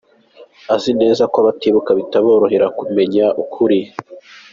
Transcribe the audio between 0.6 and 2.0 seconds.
Azi neza ko abatibuka